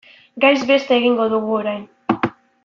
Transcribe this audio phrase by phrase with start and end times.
[0.45, 1.85] Gaiz beste egingo dugu orain.